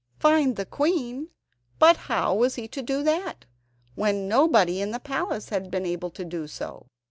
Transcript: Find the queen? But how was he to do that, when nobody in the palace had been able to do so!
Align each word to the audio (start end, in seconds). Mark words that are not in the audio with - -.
Find 0.17 0.55
the 0.55 0.65
queen? 0.65 1.29
But 1.77 1.95
how 1.95 2.33
was 2.33 2.55
he 2.55 2.67
to 2.69 2.81
do 2.81 3.03
that, 3.03 3.45
when 3.93 4.27
nobody 4.27 4.81
in 4.81 4.89
the 4.89 4.99
palace 4.99 5.49
had 5.49 5.69
been 5.69 5.85
able 5.85 6.09
to 6.09 6.25
do 6.25 6.47
so! 6.47 6.87